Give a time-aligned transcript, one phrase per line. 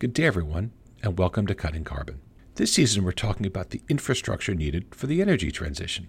[0.00, 0.70] Good day, everyone,
[1.02, 2.20] and welcome to Cutting Carbon.
[2.54, 6.08] This season, we're talking about the infrastructure needed for the energy transition.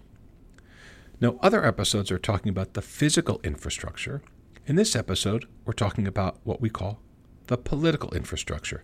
[1.20, 4.22] Now, other episodes are talking about the physical infrastructure.
[4.68, 7.00] In this episode, we're talking about what we call
[7.48, 8.84] the political infrastructure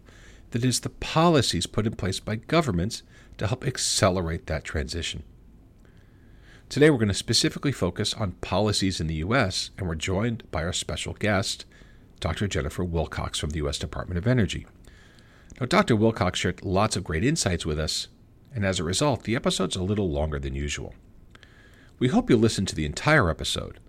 [0.50, 3.04] that is, the policies put in place by governments
[3.38, 5.22] to help accelerate that transition.
[6.68, 10.64] Today, we're going to specifically focus on policies in the U.S., and we're joined by
[10.64, 11.66] our special guest,
[12.20, 12.48] Dr.
[12.48, 13.78] Jennifer Wilcox from the U.S.
[13.78, 14.66] Department of Energy.
[15.60, 15.96] Now, Dr.
[15.96, 18.10] Wilcox shared lots of great insights with us,
[18.54, 20.94] and as a result, the episode's a little longer than usual.
[21.98, 23.80] We hope you'll listen to the entire episode,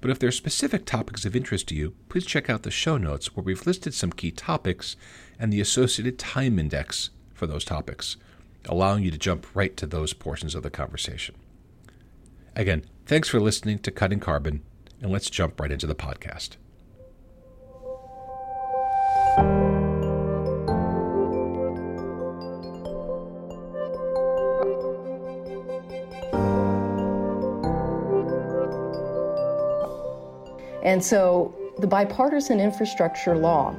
[0.00, 2.96] but if there are specific topics of interest to you, please check out the show
[2.96, 4.94] notes where we've listed some key topics
[5.40, 8.16] and the associated time index for those topics,
[8.66, 11.34] allowing you to jump right to those portions of the conversation.
[12.54, 14.62] Again, thanks for listening to Cutting Carbon,
[15.02, 16.56] and let's jump right into the podcast.
[30.82, 33.74] And so the bipartisan infrastructure law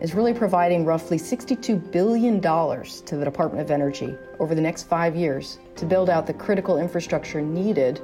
[0.00, 5.16] is really providing roughly $62 billion to the Department of Energy over the next five
[5.16, 8.00] years to build out the critical infrastructure needed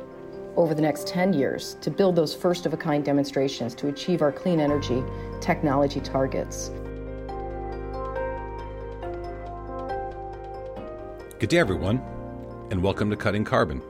[0.56, 4.22] over the next 10 years to build those first of a kind demonstrations to achieve
[4.22, 5.02] our clean energy
[5.40, 6.70] technology targets.
[11.38, 12.02] Good day, everyone,
[12.70, 13.83] and welcome to Cutting Carbon.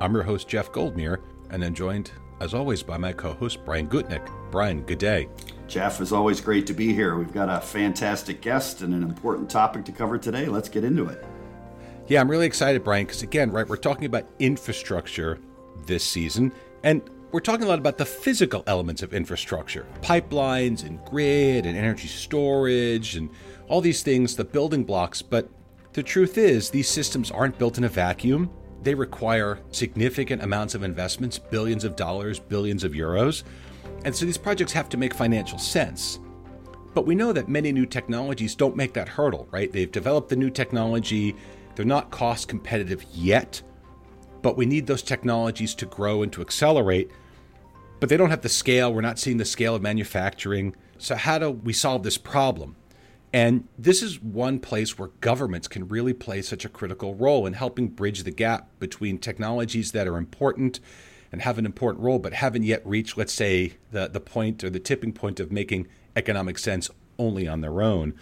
[0.00, 1.20] I'm your host, Jeff Goldmeer,
[1.50, 2.10] and I'm joined
[2.44, 4.30] as always, by my co host, Brian Gutknecht.
[4.50, 5.28] Brian, good day.
[5.66, 7.16] Jeff, it's always great to be here.
[7.16, 10.46] We've got a fantastic guest and an important topic to cover today.
[10.46, 11.24] Let's get into it.
[12.06, 15.38] Yeah, I'm really excited, Brian, because again, right, we're talking about infrastructure
[15.86, 17.00] this season, and
[17.32, 22.08] we're talking a lot about the physical elements of infrastructure pipelines and grid and energy
[22.08, 23.30] storage and
[23.68, 25.22] all these things, the building blocks.
[25.22, 25.48] But
[25.94, 28.50] the truth is, these systems aren't built in a vacuum.
[28.84, 33.42] They require significant amounts of investments, billions of dollars, billions of euros.
[34.04, 36.20] And so these projects have to make financial sense.
[36.92, 39.72] But we know that many new technologies don't make that hurdle, right?
[39.72, 41.34] They've developed the new technology,
[41.74, 43.62] they're not cost competitive yet,
[44.42, 47.10] but we need those technologies to grow and to accelerate.
[48.00, 48.92] But they don't have the scale.
[48.92, 50.76] We're not seeing the scale of manufacturing.
[50.98, 52.76] So, how do we solve this problem?
[53.34, 57.54] And this is one place where governments can really play such a critical role in
[57.54, 60.78] helping bridge the gap between technologies that are important
[61.32, 64.70] and have an important role, but haven't yet reached, let's say, the, the point or
[64.70, 68.14] the tipping point of making economic sense only on their own.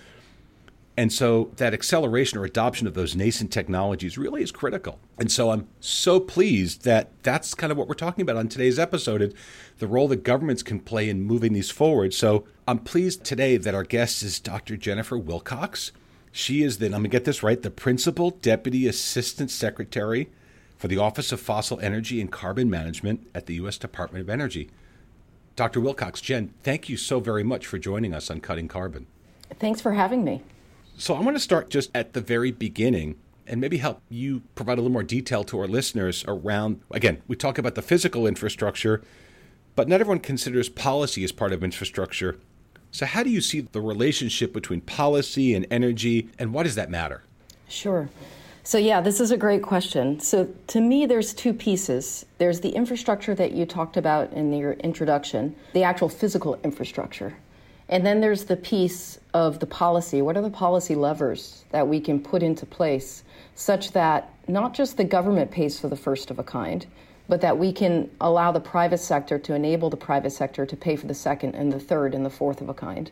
[0.97, 4.99] And so that acceleration or adoption of those nascent technologies really is critical.
[5.19, 8.79] And so I'm so pleased that that's kind of what we're talking about on today's
[8.79, 9.35] episode and
[9.79, 12.15] the role that governments can play in moving these forward.
[12.15, 14.77] So I'm pleased today that our guest is Dr.
[14.77, 15.91] Jennifer Wilcox.
[16.31, 20.31] She is the, I'm going to get this right, the Principal Deputy Assistant Secretary
[20.79, 23.79] for the Office of Fossil Energy and Carbon Management at the U.S.
[23.79, 24.71] Department of Energy.
[25.57, 25.81] Dr.
[25.81, 29.09] Wilcox, Jen, thank you so very much for joining us on Cutting Carbon.
[29.59, 30.45] Thanks for having me.
[30.97, 34.75] So I want to start just at the very beginning and maybe help you provide
[34.75, 39.03] a little more detail to our listeners around again, we talk about the physical infrastructure,
[39.75, 42.39] but not everyone considers policy as part of infrastructure.
[42.93, 46.91] So how do you see the relationship between policy and energy and why does that
[46.91, 47.23] matter?
[47.67, 48.11] Sure.
[48.65, 50.21] So, yeah, this is a great question.
[50.21, 52.27] So, to me, there's two pieces.
[52.39, 57.35] There's the infrastructure that you talked about in your introduction, the actual physical infrastructure.
[57.89, 60.23] And then there's the piece of the policy.
[60.23, 63.25] What are the policy levers that we can put into place
[63.57, 66.87] such that not just the government pays for the first of a kind,
[67.29, 70.97] but that we can allow the private sector to enable the private sector to pay
[70.97, 73.11] for the second and the third and the fourth of a kind.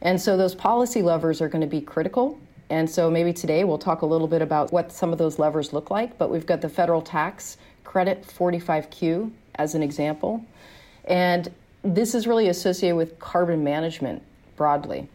[0.00, 2.38] And so those policy levers are going to be critical.
[2.70, 5.72] And so maybe today we'll talk a little bit about what some of those levers
[5.72, 6.18] look like.
[6.18, 10.44] But we've got the federal tax credit 45Q as an example.
[11.06, 11.50] And
[11.82, 14.22] this is really associated with carbon management
[14.56, 15.08] broadly.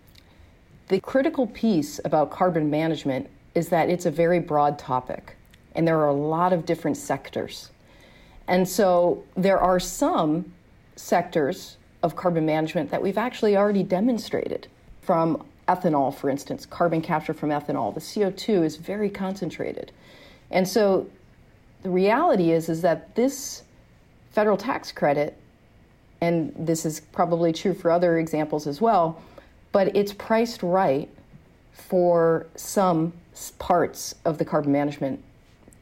[0.87, 5.35] The critical piece about carbon management is that it's a very broad topic,
[5.75, 7.69] and there are a lot of different sectors.
[8.47, 10.53] And so there are some
[10.95, 14.67] sectors of carbon management that we've actually already demonstrated
[15.01, 17.93] from ethanol, for instance, carbon capture from ethanol.
[17.93, 19.91] The CO2 is very concentrated.
[20.51, 21.07] And so
[21.83, 23.63] the reality is, is that this
[24.31, 25.37] federal tax credit
[26.23, 29.21] and this is probably true for other examples as well,
[29.73, 31.09] but it's priced right
[31.73, 33.11] for some
[33.59, 35.21] parts of the carbon management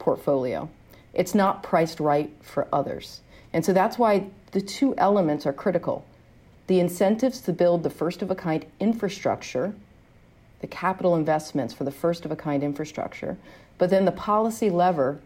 [0.00, 0.68] portfolio.
[1.14, 3.20] It's not priced right for others.
[3.52, 6.04] And so that's why the two elements are critical
[6.68, 9.74] the incentives to build the first of a kind infrastructure
[10.62, 13.36] the capital investments for the first of a kind infrastructure,
[13.76, 15.18] but then the policy lever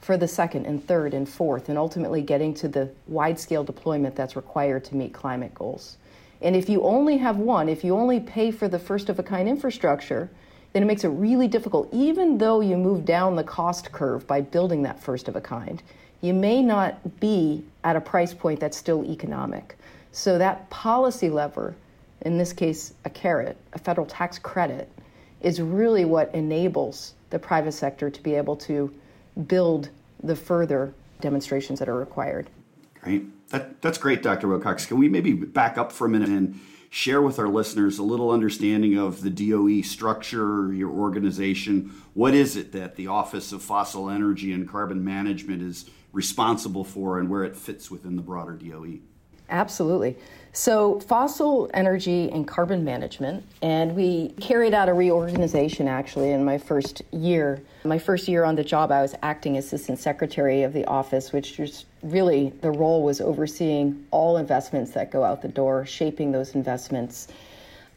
[0.00, 4.14] for the second and third and fourth, and ultimately getting to the wide scale deployment
[4.14, 5.96] that's required to meet climate goals.
[6.40, 9.22] And if you only have one, if you only pay for the first of a
[9.22, 10.30] kind infrastructure,
[10.74, 14.40] then it makes it really difficult, even though you move down the cost curve by
[14.40, 15.80] building that first of a kind.
[16.20, 19.78] You may not be at a price point that's still economic.
[20.10, 21.76] So, that policy lever,
[22.22, 24.90] in this case, a carrot, a federal tax credit,
[25.42, 28.92] is really what enables the private sector to be able to
[29.46, 29.90] build
[30.24, 32.50] the further demonstrations that are required.
[33.00, 33.48] Great.
[33.50, 34.48] That, that's great, Dr.
[34.48, 34.86] Wilcox.
[34.86, 36.58] Can we maybe back up for a minute and
[36.94, 41.92] share with our listeners a little understanding of the DOE structure, your organization?
[42.14, 47.18] What is it that the Office of Fossil Energy and Carbon Management is responsible for
[47.18, 49.00] and where it fits within the broader DOE?
[49.48, 50.16] Absolutely.
[50.56, 56.58] So, fossil energy and carbon management, and we carried out a reorganization actually in my
[56.58, 57.60] first year.
[57.82, 61.58] My first year on the job, I was acting assistant secretary of the office, which
[61.58, 66.54] was really the role was overseeing all investments that go out the door, shaping those
[66.54, 67.26] investments.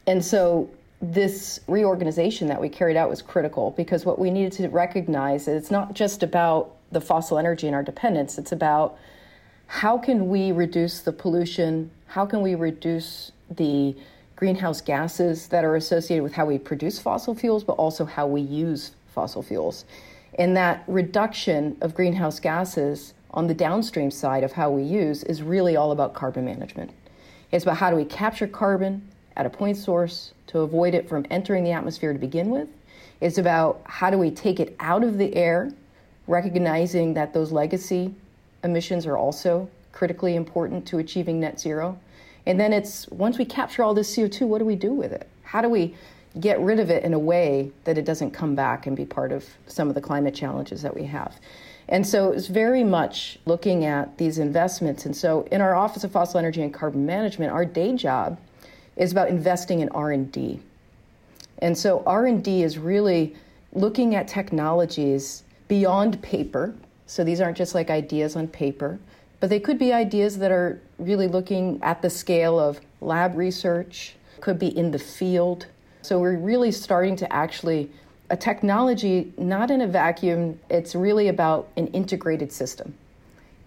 [0.08, 0.68] And so,
[1.00, 5.62] this reorganization that we carried out was critical because what we needed to recognize is
[5.62, 8.98] it's not just about the fossil energy and our dependence, it's about
[9.68, 11.90] how can we reduce the pollution?
[12.06, 13.94] How can we reduce the
[14.34, 18.40] greenhouse gases that are associated with how we produce fossil fuels, but also how we
[18.40, 19.84] use fossil fuels?
[20.38, 25.42] And that reduction of greenhouse gases on the downstream side of how we use is
[25.42, 26.90] really all about carbon management.
[27.52, 29.06] It's about how do we capture carbon
[29.36, 32.68] at a point source to avoid it from entering the atmosphere to begin with.
[33.20, 35.70] It's about how do we take it out of the air,
[36.26, 38.14] recognizing that those legacy
[38.64, 41.98] emissions are also critically important to achieving net zero.
[42.46, 45.28] And then it's once we capture all this CO2, what do we do with it?
[45.42, 45.94] How do we
[46.40, 49.32] get rid of it in a way that it doesn't come back and be part
[49.32, 51.38] of some of the climate challenges that we have?
[51.88, 55.06] And so it's very much looking at these investments.
[55.06, 58.38] And so in our Office of Fossil Energy and Carbon Management, our day job
[58.96, 60.60] is about investing in R&D.
[61.60, 63.34] And so R&D is really
[63.72, 66.74] looking at technologies beyond paper
[67.08, 68.98] so these aren't just like ideas on paper,
[69.40, 74.14] but they could be ideas that are really looking at the scale of lab research,
[74.40, 75.66] could be in the field.
[76.02, 77.90] So we're really starting to actually
[78.30, 82.94] a technology not in a vacuum, it's really about an integrated system.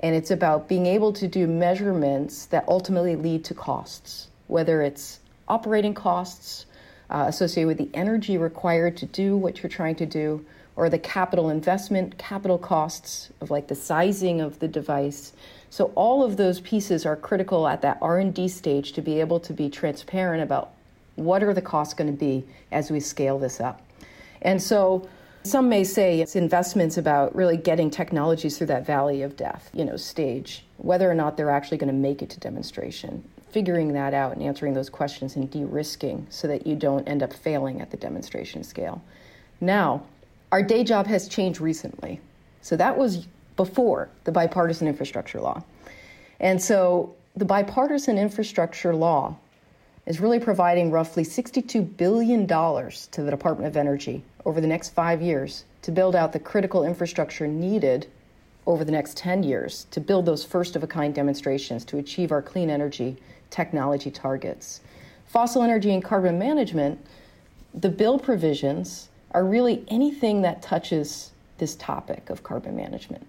[0.02, 5.20] And it's about being able to do measurements that ultimately lead to costs, whether it's
[5.48, 6.68] operating costs
[7.10, 10.46] uh, associated with the energy required to do what you're trying to do,
[10.76, 15.34] or the capital investment, capital costs of like the sizing of the device.
[15.70, 19.54] So all of those pieces are critical at that R&D stage to be able to
[19.54, 20.72] be transparent about
[21.16, 23.82] what are the costs going to be as we scale this up.
[24.42, 25.08] And so
[25.44, 29.84] some may say it's investments about really getting technologies through that valley of death, you
[29.84, 33.24] know, stage, whether or not they're actually going to make it to demonstration.
[33.52, 37.22] Figuring that out and answering those questions and de risking so that you don't end
[37.22, 39.04] up failing at the demonstration scale.
[39.60, 40.04] Now,
[40.52, 42.20] our day job has changed recently.
[42.62, 45.64] So that was before the bipartisan infrastructure law.
[46.40, 49.38] And so the bipartisan infrastructure law
[50.06, 55.22] is really providing roughly $62 billion to the Department of Energy over the next five
[55.22, 58.08] years to build out the critical infrastructure needed
[58.66, 62.32] over the next 10 years to build those first of a kind demonstrations to achieve
[62.32, 63.18] our clean energy
[63.50, 64.82] technology targets.
[65.28, 67.00] Fossil energy and carbon management,
[67.74, 73.26] the bill provisions are really anything that touches this topic of carbon management.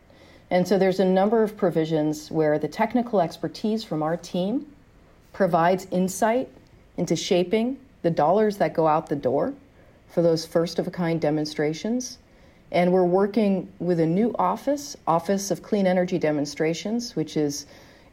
[0.51, 4.67] And so there's a number of provisions where the technical expertise from our team
[5.33, 6.49] provides insight
[6.97, 9.55] into shaping the dollars that go out the door
[10.09, 12.19] for those first of a kind demonstrations.
[12.71, 17.67] And we're working with a new office, Office of Clean Energy Demonstrations, which is,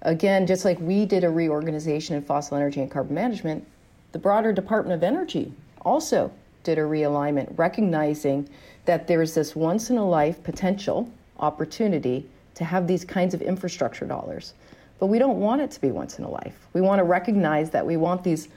[0.04, 3.66] again, just like we did a reorganization in fossil energy and carbon management,
[4.12, 6.32] the broader Department of Energy also
[6.64, 8.48] did a realignment, recognizing
[8.86, 12.26] that there's this once in a life potential opportunity
[12.56, 14.54] to have these kinds of infrastructure dollars.
[15.00, 16.68] But we don't want it to be once in a life.
[16.74, 18.50] We want to recognize that we want these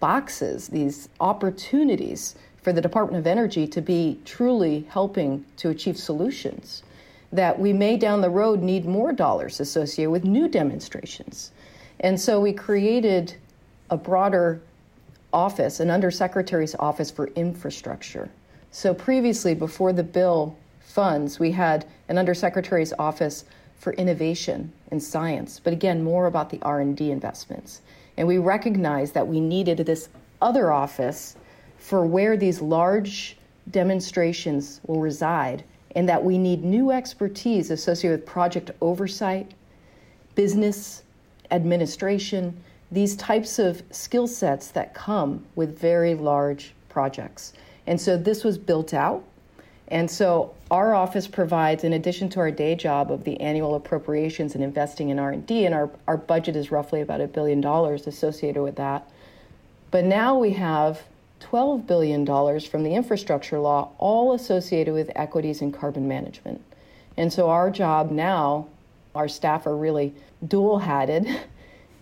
[0.00, 6.82] boxes, these opportunities for the Department of Energy to be truly helping to achieve solutions.
[7.32, 11.52] That we may down the road need more dollars associated with new demonstrations.
[12.00, 13.34] And so we created
[13.90, 14.60] a broader
[15.32, 18.28] office, an undersecretary's office for infrastructure.
[18.70, 23.44] So previously, before the bill funds, we had an undersecretary's office
[23.78, 27.80] for innovation and science, but again, more about the R&D investments.
[28.16, 30.08] And we recognized that we needed this
[30.42, 31.36] other office
[31.78, 33.36] for where these large
[33.70, 35.64] demonstrations will reside,
[35.96, 39.52] and that we need new expertise associated with project oversight,
[40.34, 41.02] business
[41.50, 42.56] administration,
[42.92, 47.52] these types of skill sets that come with very large projects.
[47.86, 49.24] And so this was built out.
[49.88, 54.54] And so our office provides, in addition to our day job of the annual appropriations
[54.54, 58.62] and investing in R&D, and our, our budget is roughly about a billion dollars associated
[58.62, 59.08] with that.
[59.90, 61.02] But now we have
[61.40, 62.24] $12 billion
[62.60, 66.62] from the infrastructure law, all associated with equities and carbon management.
[67.16, 68.68] And so our job now,
[69.14, 70.14] our staff are really
[70.46, 71.26] dual hatted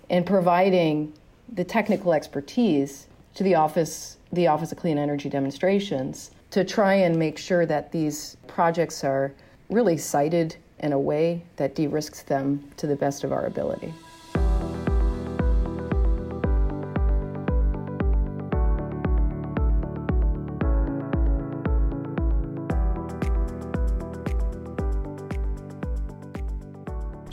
[0.09, 1.13] in providing
[1.53, 7.17] the technical expertise to the office, the Office of Clean Energy Demonstrations to try and
[7.17, 9.33] make sure that these projects are
[9.69, 13.93] really sited in a way that de risks them to the best of our ability.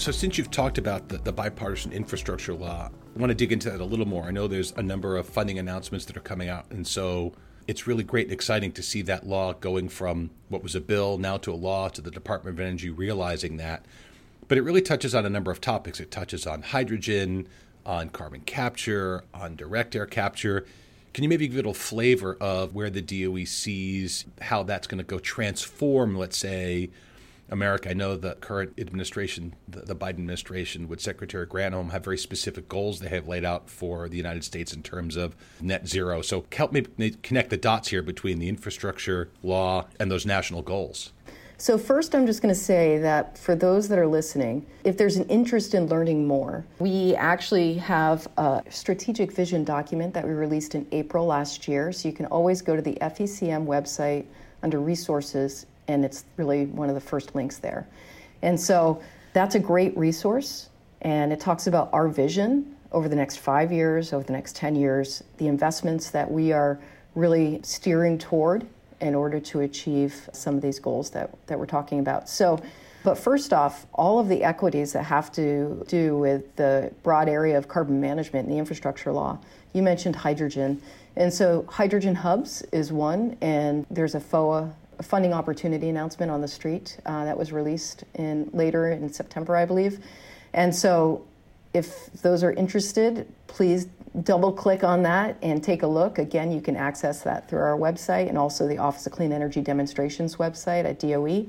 [0.06, 3.72] So, since you've talked about the, the, bipartisan infrastructure law, I want to dig into
[3.72, 4.26] that a little more.
[4.26, 7.34] I know there's a number of funding announcements that are coming out, and so
[7.68, 11.18] it's really great and exciting to see that law going from what was a bill
[11.18, 13.84] now to a law to the Department of Energy realizing that.
[14.48, 16.00] But it really touches on a number of topics.
[16.00, 17.48] It touches on hydrogen,
[17.84, 20.68] on carbon capture, on direct air capture.
[21.16, 25.00] Can you maybe give a little flavor of where the DOE sees how that's going
[25.00, 26.92] to go transform, let's say,
[27.50, 27.90] America.
[27.90, 32.68] I know the current administration, the, the, Biden administration, with Secretary Granholm, have very specific
[32.68, 36.22] goals they have laid out for the United States in terms of net zero.
[36.22, 36.84] So help me
[37.24, 41.12] connect the dots here between the infrastructure law and those national goals.
[41.58, 45.16] So, first, I'm just going to say that for those that are listening, if there's
[45.16, 50.76] an interest in learning more, we actually have a strategic vision document that we released
[50.76, 51.94] in April last year.
[51.94, 54.26] So, you can always go to the FECM website
[54.64, 57.88] under resources and it's really one of the first links there.
[58.42, 59.02] And so
[59.34, 60.70] that's a great resource,
[61.02, 64.76] and it talks about our vision over the next five years, over the next 10
[64.76, 66.80] years, the investments that we are
[67.14, 68.66] really steering toward
[69.02, 72.30] in order to achieve some of these goals that, that we're talking about.
[72.30, 72.62] So,
[73.04, 77.58] but first off, all of the equities that have to do with the broad area
[77.58, 79.38] of carbon management and the infrastructure law.
[79.74, 80.82] You mentioned hydrogen.
[81.16, 86.48] And so hydrogen hubs is one, and there's a FOA funding opportunity announcement on the
[86.48, 90.00] street uh, that was released in later in September, I believe.
[90.54, 91.26] And so,
[91.74, 93.88] if those are interested, please
[94.24, 96.20] double click on that and take a look.
[96.20, 99.62] Again, you can access that through our website and also the Office of Clean Energy
[99.62, 101.48] Demonstrations website at DOE.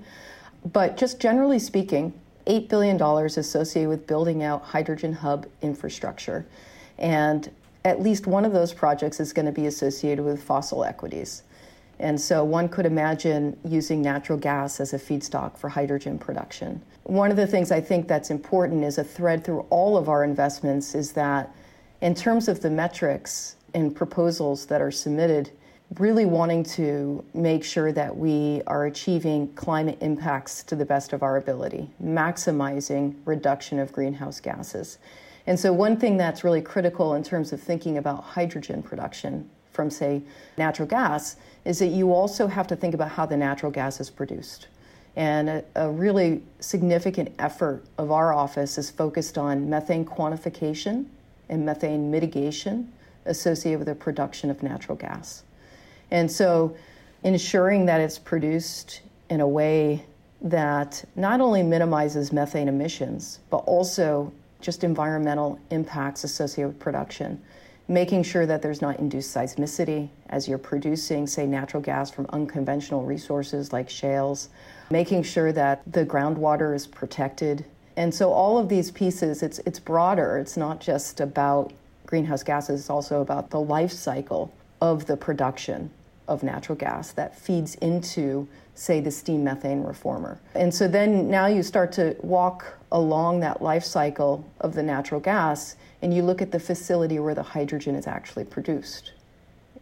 [0.72, 2.12] But just generally speaking,
[2.46, 6.44] $8 billion associated with building out hydrogen hub infrastructure.
[6.98, 7.50] And
[7.84, 11.42] at least one of those projects is going to be associated with fossil equities.
[11.98, 16.82] And so one could imagine using natural gas as a feedstock for hydrogen production.
[17.04, 20.24] One of the things I think that's important is a thread through all of our
[20.24, 21.54] investments is that
[22.00, 25.50] in terms of the metrics and proposals that are submitted,
[25.98, 31.22] really wanting to make sure that we are achieving climate impacts to the best of
[31.22, 34.98] our ability, maximizing reduction of greenhouse gases.
[35.46, 39.90] And so, one thing that's really critical in terms of thinking about hydrogen production from,
[39.90, 40.22] say,
[40.58, 41.36] natural gas,
[41.66, 44.68] is that you also have to think about how the natural gas is produced.
[45.16, 51.06] And a, a, really significant effort of our office is focused on methane quantification
[51.48, 52.92] and methane mitigation
[53.24, 55.42] associated with the production of natural gas.
[56.12, 56.76] And so,
[57.24, 60.04] ensuring that it's produced in a way
[60.42, 67.42] that not only minimizes methane emissions, but also just environmental impacts associated with production
[67.88, 73.04] making sure that there's not induced seismicity as you're producing, say, natural gas from unconventional
[73.04, 74.48] resources like shales,
[74.90, 77.64] making sure that the groundwater is protected.
[77.96, 80.38] And so all of these pieces, it's, it's broader.
[80.38, 81.72] It's not just about
[82.06, 85.90] greenhouse gases, it's also about the life cycle of the production
[86.28, 90.40] of natural gas that feeds into, say, the steam methane reformer.
[90.54, 95.20] And so then now you start to walk along that life cycle of the natural
[95.20, 99.12] gas and you look at the facility where the hydrogen is actually produced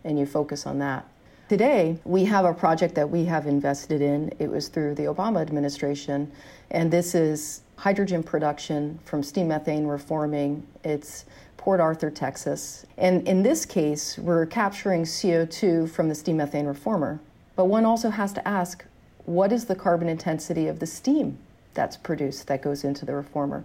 [0.04, 1.06] and you focus on that.
[1.48, 4.32] Today, we have a project that we have invested in.
[4.38, 6.30] It was through the Obama administration,
[6.70, 10.66] and this is hydrogen production from steam methane reforming.
[10.84, 11.26] It's
[11.58, 12.86] Port Arthur, Texas.
[12.96, 17.20] And in this case, we're capturing CO2 from the steam methane reformer.
[17.56, 18.84] But one also has to ask
[19.26, 21.38] what is the carbon intensity of the steam
[21.72, 23.64] that's produced that goes into the reformer?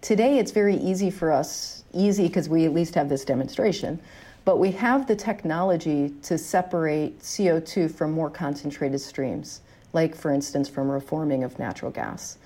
[0.00, 4.00] Today, it's very easy for us, easy because we at least have this demonstration,
[4.46, 9.60] but we have the technology to separate CO2 from more concentrated streams,
[9.92, 12.38] like, for instance, from reforming of natural gas.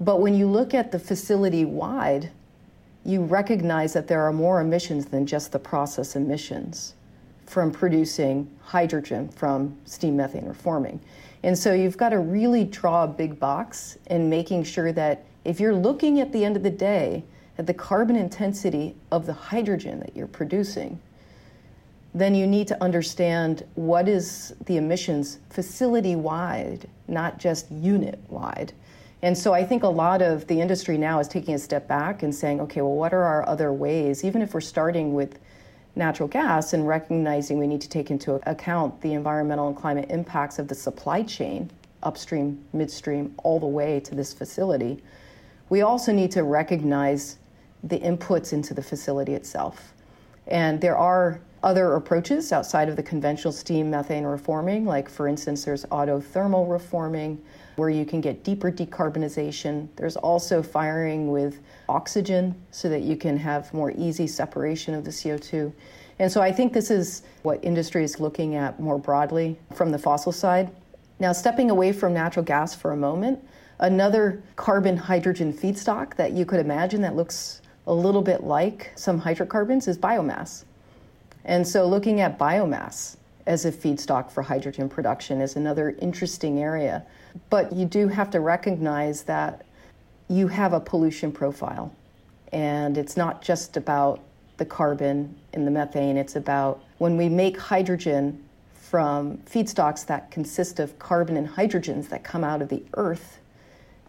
[0.00, 2.30] But when you look at the facility wide,
[3.04, 6.94] you recognize that there are more emissions than just the process emissions
[7.46, 10.98] from producing hydrogen from steam methane reforming.
[11.44, 15.60] And so you've got to really draw a big box in making sure that if
[15.60, 17.22] you're looking at the end of the day
[17.56, 21.00] at the carbon intensity of the hydrogen that you're producing,
[22.12, 28.72] then you need to understand what is the emissions facility wide, not just unit wide.
[29.22, 32.22] And so I think a lot of the industry now is taking a step back
[32.22, 35.38] and saying, okay, well, what are our other ways, even if we're starting with
[35.94, 40.58] natural gas and recognizing we need to take into account the environmental and climate impacts
[40.58, 41.70] of the supply chain,
[42.02, 45.02] upstream, midstream, all the way to this facility,
[45.68, 47.38] we also need to recognize
[47.82, 49.92] the inputs into the facility itself.
[50.46, 55.64] And there are other approaches outside of the conventional steam methane reforming, like, for instance,
[55.64, 57.42] there's autothermal reforming
[57.74, 59.88] where you can get deeper decarbonization.
[59.96, 65.10] There's also firing with oxygen so that you can have more easy separation of the
[65.10, 65.72] CO2.
[66.18, 69.98] And so I think this is what industry is looking at more broadly from the
[69.98, 70.70] fossil side.
[71.18, 73.40] Now, stepping away from natural gas for a moment,
[73.78, 79.18] another carbon hydrogen feedstock that you could imagine that looks a little bit like some
[79.18, 80.64] hydrocarbons is biomass.
[81.44, 83.16] And so looking at biomass
[83.46, 87.04] as a feedstock for hydrogen production is another interesting area.
[87.48, 89.64] But you do have to recognize that
[90.28, 91.94] you have a pollution profile.
[92.52, 94.20] And it's not just about
[94.56, 98.42] the carbon and the methane, it's about when we make hydrogen
[98.74, 103.38] from feedstocks that consist of carbon and hydrogens that come out of the earth,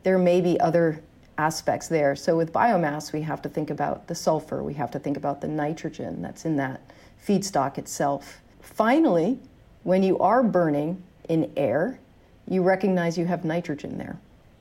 [0.07, 1.03] there may be other
[1.37, 2.15] aspects there.
[2.15, 5.41] So with biomass, we have to think about the sulfur, we have to think about
[5.41, 6.79] the nitrogen that's in that
[7.27, 8.37] feedstock itself.
[8.61, 9.37] Finally,
[9.83, 11.99] when you are burning in air,
[12.47, 14.17] you recognize you have nitrogen there.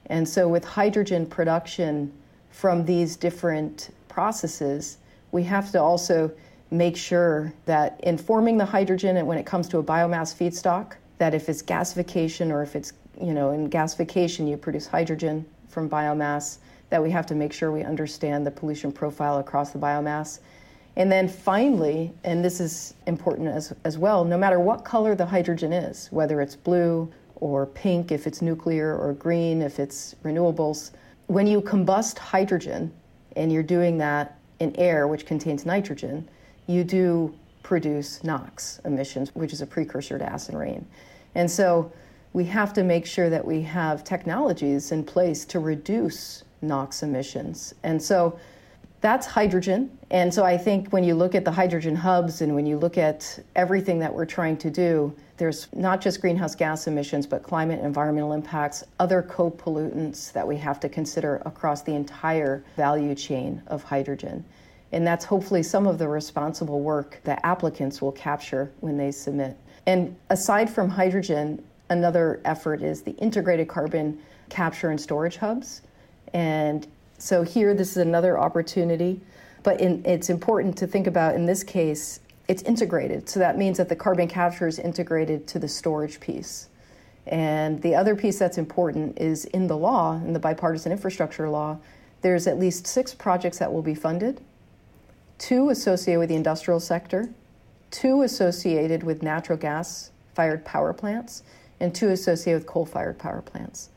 [0.07, 2.13] And so, with hydrogen production
[2.51, 4.99] from these different processes,
[5.31, 6.33] we have to also
[6.73, 10.95] make sure that in forming the hydrogen and when it comes to a biomass feedstock,
[11.19, 15.89] that if it's gasification or if it's, you know, in gasification you produce hydrogen from
[15.89, 16.59] biomass,
[16.91, 20.41] that we have to make sure we understand the pollution profile across the biomass.
[20.97, 25.27] And then finally, and this is important as, as well, no matter what color the
[25.27, 30.93] hydrogen is, whether it's blue or pink if it's nuclear, or green if it's renewables.
[31.27, 32.93] When you combust hydrogen
[33.37, 36.27] and you're doing that in air, which contains nitrogen,
[36.67, 40.87] you do produce NOx emissions, which is a precursor to acid rain.
[41.35, 41.93] And so
[42.37, 47.75] we have to make sure that we have technologies in place to reduce NOx emissions.
[47.83, 48.39] And so
[49.01, 49.91] that's hydrogen.
[50.11, 52.99] And so I think when you look at the hydrogen hubs and when you look
[52.99, 57.79] at everything that we're trying to do, there's not just greenhouse gas emissions, but climate
[57.79, 63.15] and environmental impacts, other co pollutants that we have to consider across the entire value
[63.15, 64.45] chain of hydrogen.
[64.93, 69.57] And that's hopefully some of the responsible work that applicants will capture when they submit.
[69.87, 74.19] And aside from hydrogen, another effort is the integrated carbon
[74.49, 75.83] capture and storage hubs.
[76.33, 76.87] And
[77.19, 79.21] so here, this is another opportunity.
[79.63, 83.29] But in, it's important to think about in this case it's integrated.
[83.29, 86.69] So that means that the carbon capture is integrated to the storage piece.
[87.27, 91.79] And the other piece that's important is in the law, in the bipartisan infrastructure law,
[92.23, 94.41] there's at least six projects that will be funded,
[95.39, 97.29] two associated with the industrial sector,
[97.91, 101.43] two associated with natural gas fired power plants,
[101.81, 103.91] and two associated with coal fired power plants.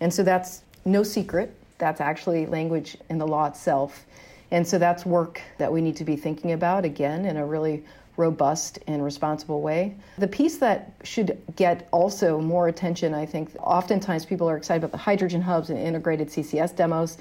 [0.00, 1.54] And so that's no secret.
[1.78, 4.04] That's actually language in the law itself.
[4.50, 7.84] And so that's work that we need to be thinking about again in a really
[8.16, 9.94] robust and responsible way.
[10.18, 14.92] The piece that should get also more attention, I think, oftentimes people are excited about
[14.92, 17.16] the hydrogen hubs and integrated CCS demos,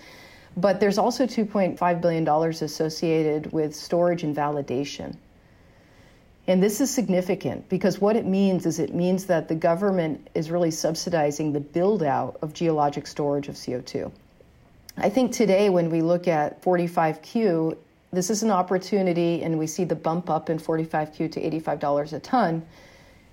[0.57, 5.15] but there's also $2.5 billion associated with storage and validation.
[6.47, 10.49] And this is significant because what it means is it means that the government is
[10.49, 14.11] really subsidizing the build out of geologic storage of CO2.
[14.97, 17.77] I think today, when we look at 45Q,
[18.11, 22.19] this is an opportunity, and we see the bump up in 45Q to $85 a
[22.19, 22.65] ton.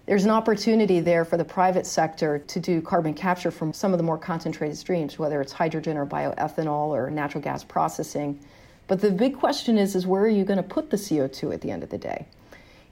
[0.07, 3.99] There's an opportunity there for the private sector to do carbon capture from some of
[3.99, 8.39] the more concentrated streams, whether it's hydrogen or bioethanol or natural gas processing.
[8.87, 11.61] But the big question is, is where are you going to put the CO2 at
[11.61, 12.27] the end of the day?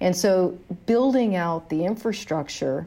[0.00, 2.86] And so building out the infrastructure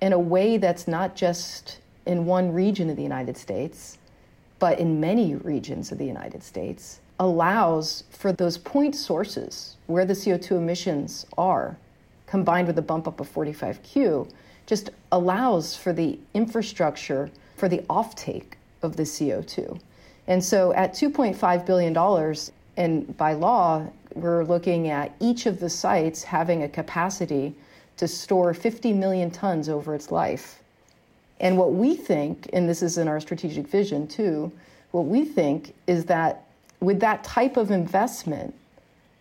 [0.00, 3.98] in a way that's not just in one region of the United States,
[4.58, 10.12] but in many regions of the United States, allows for those point sources where the
[10.12, 11.76] CO2 emissions are,
[12.26, 14.28] combined with the bump up of 45Q,
[14.66, 19.78] just allows for the infrastructure for the offtake of the CO2.
[20.26, 22.36] And so at $2.5 billion,
[22.76, 27.54] and by law, we're looking at each of the sites having a capacity
[27.96, 30.60] to store 50 million tons over its life.
[31.40, 34.52] And what we think, and this is in our strategic vision too,
[34.92, 36.44] what we think is that
[36.80, 38.54] with that type of investment,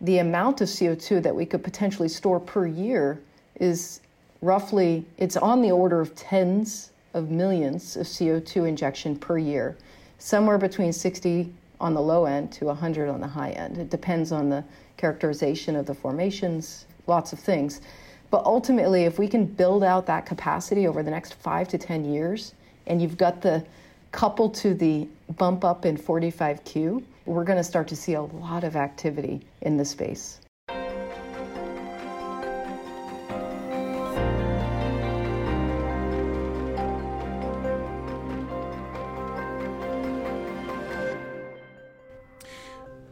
[0.01, 3.19] the amount of CO2 that we could potentially store per year
[3.59, 4.01] is
[4.41, 9.77] roughly it's on the order of tens of millions of CO2 injection per year,
[10.17, 13.77] somewhere between 60 on the low end to 100 on the high end.
[13.77, 14.63] It depends on the
[14.97, 17.81] characterization of the formations, lots of things.
[18.29, 22.05] But ultimately, if we can build out that capacity over the next five to 10
[22.05, 22.53] years,
[22.87, 23.65] and you've got the
[24.11, 28.63] couple to the bump up in 45Q, we're going to start to see a lot
[28.63, 30.39] of activity in the space.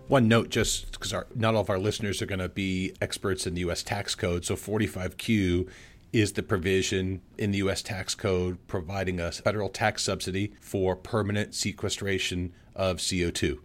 [0.09, 3.53] One note, just because not all of our listeners are going to be experts in
[3.53, 3.83] the U.S.
[3.83, 4.43] tax code.
[4.43, 5.69] So 45Q
[6.11, 7.83] is the provision in the U.S.
[7.83, 13.59] tax code providing a federal tax subsidy for permanent sequestration of CO2.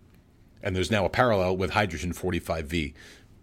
[0.63, 2.93] And there's now a parallel with hydrogen 45V.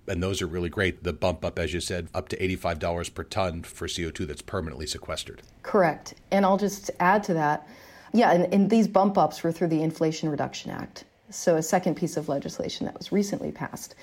[0.07, 1.03] And those are really great.
[1.03, 4.85] The bump up, as you said, up to $85 per ton for CO2 that's permanently
[4.85, 5.41] sequestered.
[5.63, 6.13] Correct.
[6.29, 7.67] And I'll just add to that.
[8.13, 11.95] Yeah, and, and these bump ups were through the Inflation Reduction Act so a second
[11.95, 13.95] piece of legislation that was recently passed.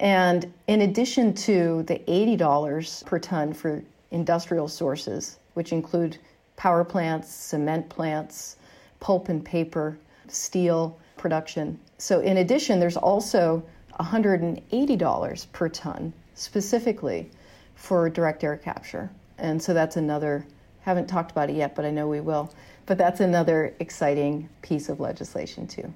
[0.00, 6.18] And in addition to the $80 per ton for industrial sources, which include
[6.56, 8.56] power plants, cement plants,
[8.98, 11.78] pulp and paper, steel production.
[11.98, 13.62] So, in addition, there's also
[13.98, 17.30] $180 per ton specifically
[17.74, 19.10] for direct air capture.
[19.38, 20.44] And so that's another,
[20.82, 22.52] haven't talked about it yet, but I know we will.
[22.86, 25.92] But that's another exciting piece of legislation, too.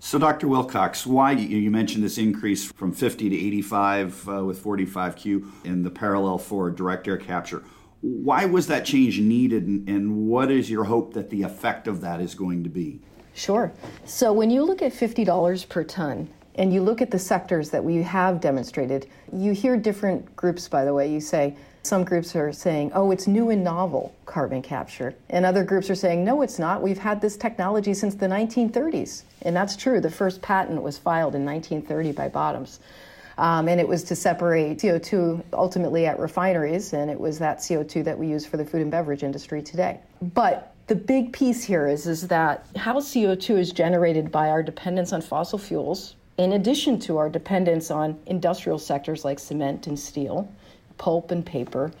[0.00, 0.46] So, Dr.
[0.46, 5.90] Wilcox, why you mentioned this increase from 50 to 85 uh, with 45Q and the
[5.90, 7.64] parallel for direct air capture.
[8.00, 12.00] Why was that change needed, and, and what is your hope that the effect of
[12.02, 13.00] that is going to be?
[13.34, 13.72] Sure.
[14.04, 17.82] So, when you look at $50 per ton, and you look at the sectors that
[17.82, 21.10] we have demonstrated, you hear different groups, by the way.
[21.10, 25.14] You say, some groups are saying, oh, it's new and novel carbon capture.
[25.30, 26.82] And other groups are saying, no, it's not.
[26.82, 29.22] We've had this technology since the 1930s.
[29.42, 30.00] And that's true.
[30.00, 32.80] The first patent was filed in 1930 by Bottoms.
[33.38, 38.02] Um, and it was to separate CO2 ultimately at refineries, and it was that CO2
[38.04, 40.00] that we use for the food and beverage industry today.
[40.20, 45.12] But the big piece here is, is that how CO2 is generated by our dependence
[45.12, 50.50] on fossil fuels, in addition to our dependence on industrial sectors like cement and steel,
[50.98, 51.92] pulp and paper.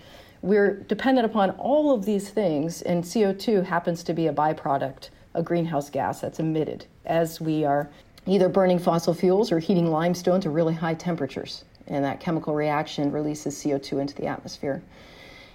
[0.42, 5.42] We're dependent upon all of these things, and CO2 happens to be a byproduct, a
[5.42, 7.88] greenhouse gas that's emitted as we are
[8.26, 11.64] either burning fossil fuels or heating limestone to really high temperatures.
[11.86, 14.82] And that chemical reaction releases CO2 into the atmosphere.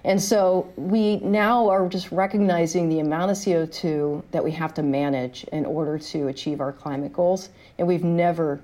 [0.04, 4.82] And so we now are just recognizing the amount of CO2 that we have to
[4.82, 7.48] manage in order to achieve our climate goals.
[7.78, 8.60] And we've never,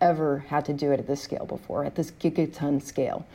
[0.00, 3.26] ever had to do it at this scale before, at this gigaton scale.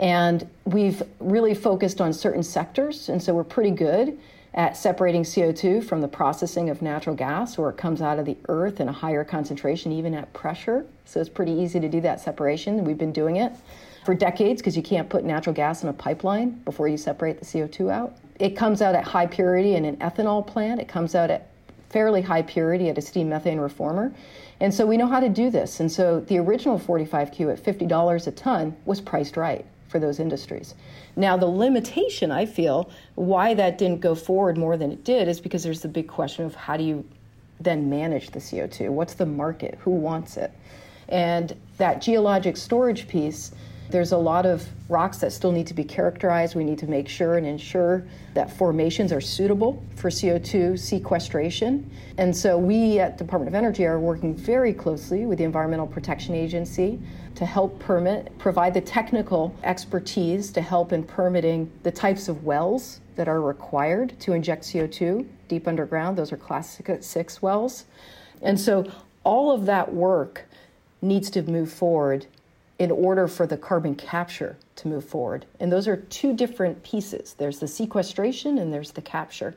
[0.00, 4.18] And we've really focused on certain sectors, and so we're pretty good
[4.54, 8.36] at separating CO2 from the processing of natural gas, where it comes out of the
[8.48, 10.86] earth in a higher concentration, even at pressure.
[11.04, 12.82] So it's pretty easy to do that separation.
[12.82, 13.52] We've been doing it
[14.06, 17.44] for decades because you can't put natural gas in a pipeline before you separate the
[17.44, 18.16] CO2 out.
[18.38, 21.48] It comes out at high purity in an ethanol plant, it comes out at
[21.90, 24.14] fairly high purity at a steam methane reformer.
[24.60, 25.80] And so we know how to do this.
[25.80, 30.74] And so the original 45Q at $50 a ton was priced right for those industries.
[31.16, 35.40] Now, the limitation, I feel, why that didn't go forward more than it did is
[35.40, 37.04] because there's the big question of how do you
[37.58, 38.90] then manage the CO2?
[38.90, 39.78] What's the market?
[39.80, 40.52] Who wants it?
[41.08, 43.52] And that geologic storage piece
[43.90, 46.54] there's a lot of rocks that still need to be characterized.
[46.54, 51.90] We need to make sure and ensure that formations are suitable for CO2 sequestration.
[52.18, 56.34] And so we at Department of Energy are working very closely with the Environmental Protection
[56.34, 57.00] Agency
[57.34, 63.00] to help permit, provide the technical expertise to help in permitting the types of wells
[63.16, 66.16] that are required to inject CO2 deep underground.
[66.16, 67.84] Those are class six wells.
[68.42, 68.90] And so
[69.24, 70.46] all of that work
[71.02, 72.26] needs to move forward
[72.80, 75.44] in order for the carbon capture to move forward.
[75.60, 79.54] And those are two different pieces there's the sequestration and there's the capture.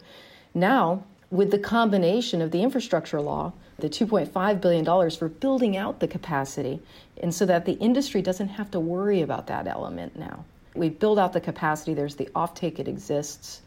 [0.54, 6.08] Now, with the combination of the infrastructure law, the $2.5 billion for building out the
[6.08, 6.82] capacity,
[7.22, 10.44] and so that the industry doesn't have to worry about that element now.
[10.76, 13.62] We build out the capacity, there's the offtake, it exists.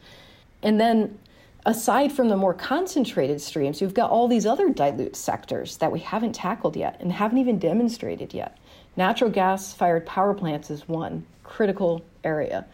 [0.63, 1.19] And then,
[1.65, 6.01] aside from the more concentrated streams, you've got all these other dilute sectors that we
[6.01, 8.59] haven't tackled yet and haven't even demonstrated yet.
[8.97, 12.67] Natural gas fired power plants is one critical area.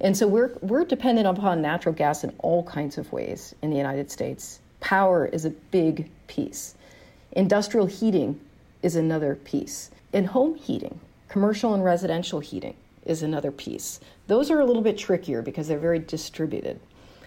[0.00, 3.76] And so we're, we're dependent upon natural gas in all kinds of ways in the
[3.76, 4.60] United States.
[4.80, 6.74] Power is a big piece.
[7.32, 8.40] Industrial heating
[8.82, 9.90] is another piece.
[10.12, 14.00] And home heating, commercial and residential heating, is another piece.
[14.26, 16.78] Those are a little bit trickier because they're very distributed.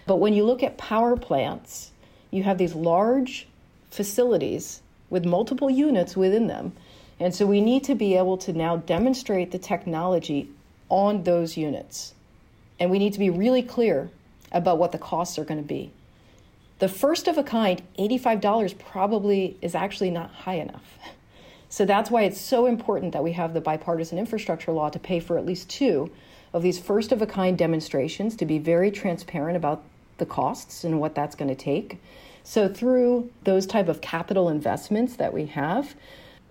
[0.06, 1.90] But when you look at power plants,
[2.30, 3.48] you have these large
[3.90, 6.72] facilities with multiple units within them.
[7.22, 10.48] And so we need to be able to now demonstrate the technology
[10.88, 12.14] on those units.
[12.80, 14.10] And we need to be really clear
[14.50, 15.92] about what the costs are going to be.
[16.80, 20.98] The first of a kind, $85 probably is actually not high enough.
[21.68, 25.20] So that's why it's so important that we have the bipartisan infrastructure law to pay
[25.20, 26.10] for at least two
[26.52, 29.82] of these first of a kind demonstrations to be very transparent about
[30.18, 31.98] the costs and what that's going to take.
[32.44, 35.94] So through those type of capital investments that we have,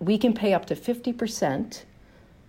[0.02, 1.82] we can pay up to 50%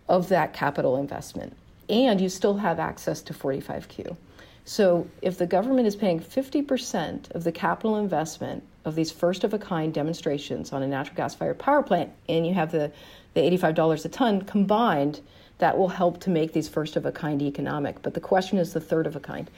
[0.10, 1.56] of that capital investment
[1.88, 4.18] and you still have access to 45Q.
[4.66, 9.54] So if the government is paying 50% of the capital investment of these first of
[9.54, 12.92] a kind demonstrations on a natural gas fired power plant, and you have the,
[13.36, 15.20] the $85 a ton combined,
[15.60, 18.02] that will help to make these first of a kind economic.
[18.02, 19.50] But the question is the third of a kind.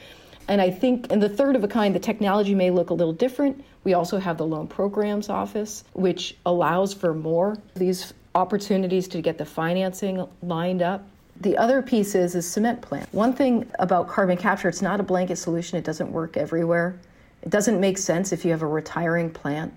[0.47, 3.13] And I think in the third of a kind, the technology may look a little
[3.13, 3.63] different.
[3.85, 9.37] We also have the Loan Programs Office, which allows for more these opportunities to get
[9.37, 11.07] the financing lined up.
[11.39, 13.07] The other piece is a cement plant.
[13.13, 15.77] One thing about carbon capture, it's not a blanket solution.
[15.77, 16.99] It doesn't work everywhere.
[17.43, 19.71] It doesn't make sense if you have a retiring plant.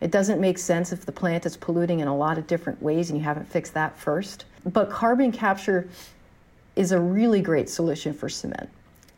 [0.00, 3.10] It doesn't make sense if the plant is polluting in a lot of different ways
[3.10, 4.44] and you haven't fixed that first.
[4.64, 5.88] But carbon capture
[6.74, 8.68] is a really great solution for cement.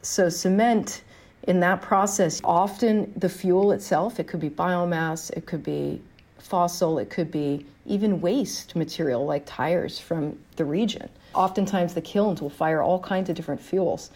[0.02, 1.02] So, cement
[1.46, 6.00] in that process, often the fuel itself, it could be biomass, it could be
[6.38, 11.08] fossil, it could be even waste material like tires from the region.
[11.34, 14.10] Oftentimes, the kilns will fire all kinds of different fuels,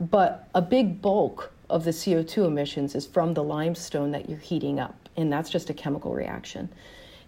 [0.00, 4.80] but a big bulk of the CO2 emissions is from the limestone that you're heating
[4.80, 6.68] up, and that's just a chemical reaction.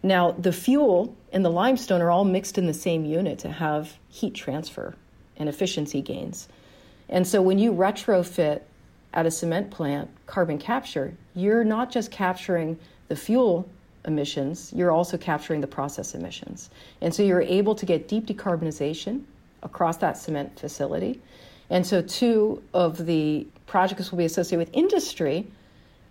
[0.03, 3.97] Now, the fuel and the limestone are all mixed in the same unit to have
[4.09, 4.95] heat transfer
[5.37, 6.49] and efficiency gains.
[7.09, 8.63] And so when you retrofit
[9.15, 13.67] at a cement plant carbon capture, you're not just capturing the fuel
[14.05, 16.69] emissions, you're also capturing the process emissions.
[17.01, 19.23] And so you're able to get deep decarbonization
[19.63, 21.21] across that cement facility.
[21.71, 25.47] And so, two of the projects will be associated with industry.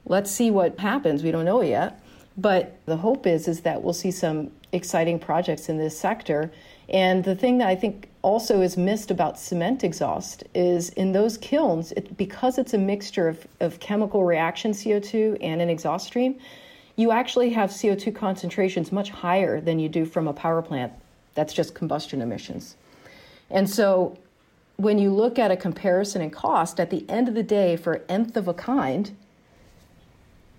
[0.06, 1.22] Let's see what happens.
[1.24, 2.04] We don't know yet.
[2.36, 6.52] But the hope is, is that we'll see some exciting projects in this sector.
[6.90, 11.38] And the thing that I think also is missed about cement exhaust is in those
[11.38, 16.40] kilns, it, because it's a mixture of, of chemical reaction CO2 and an exhaust stream,
[16.96, 20.94] you actually have CO2 concentrations much higher than you do from a power plant
[21.36, 22.76] that's just combustion emissions.
[23.50, 24.18] And so
[24.78, 28.04] when you look at a comparison in cost, at the end of the day, for
[28.08, 29.16] nth of a kind,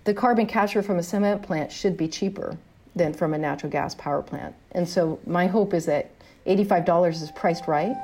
[0.03, 2.57] the carbon capture from a cement plant should be cheaper
[2.95, 4.55] than from a natural gas power plant.
[4.71, 6.11] And so my hope is that
[6.45, 7.95] $85 is priced right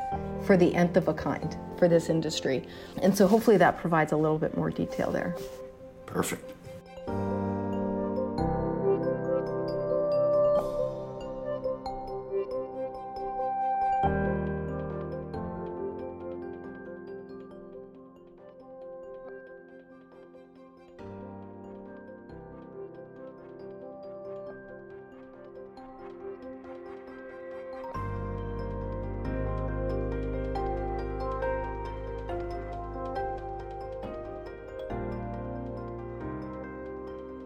[0.43, 2.67] for the nth of a kind for this industry.
[3.01, 5.36] And so hopefully that provides a little bit more detail there.
[6.06, 6.51] Perfect.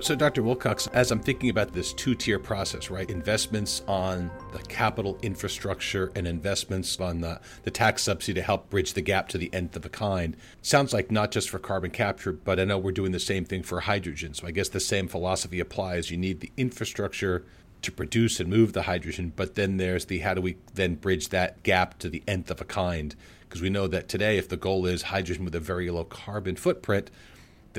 [0.06, 0.44] So, Dr.
[0.44, 3.10] Wilcox, as I'm thinking about this two tier process, right?
[3.10, 8.94] Investments on the capital infrastructure and investments on the, the tax subsidy to help bridge
[8.94, 10.38] the gap to the nth of a kind.
[10.62, 13.64] Sounds like not just for carbon capture, but I know we're doing the same thing
[13.64, 14.36] for hydrogen.
[14.36, 16.12] So, I guess the same philosophy applies.
[16.12, 17.44] You need the infrastructure
[17.82, 21.30] to produce and move the hydrogen, but then there's the how do we then bridge
[21.30, 23.16] that gap to the nth of a kind?
[23.50, 26.58] Because we know that today, if the goal is hydrogen with a very low carbon
[26.58, 27.10] footprint,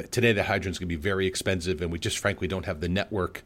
[0.02, 2.80] today the hydrogen is going to be very expensive, and we just frankly don't have
[2.80, 3.42] the network